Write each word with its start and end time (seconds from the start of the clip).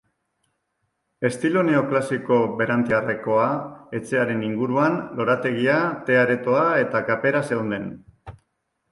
Estilo 1.27 1.61
neoklasiko 1.65 2.37
berantiarrekoa, 2.61 3.49
etxearen 3.99 4.41
inguruan, 4.47 4.97
lorategia, 5.19 5.75
te-aretoa 6.07 6.63
eta 6.87 7.03
kapera 7.11 7.43
zeuden. 7.51 7.87